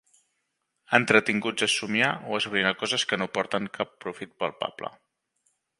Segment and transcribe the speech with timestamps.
[0.97, 4.97] Entretinguts a somniar o esbrinar coses que no porten cap profit palpable.